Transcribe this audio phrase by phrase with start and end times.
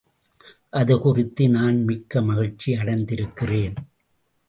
[0.69, 3.75] அது குறித்து நான் மிக்க மகிழ்ச்சி அடைந்திருக்கிறேன்.